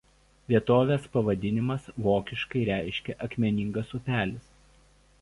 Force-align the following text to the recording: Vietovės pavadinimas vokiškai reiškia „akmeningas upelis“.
Vietovės 0.53 1.05
pavadinimas 1.17 1.87
vokiškai 2.07 2.65
reiškia 2.73 3.19
„akmeningas 3.29 3.97
upelis“. 4.01 4.53